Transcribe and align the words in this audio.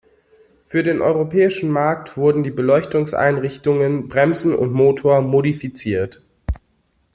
Für 0.65 0.81
den 0.81 0.99
europäischen 0.99 1.69
Markt 1.69 2.17
wurden 2.17 2.41
die 2.41 2.49
Beleuchtungseinrichtungen, 2.49 4.07
Bremsen 4.09 4.55
und 4.55 4.73
Motor 4.73 5.21
modifiziert. 5.21 6.23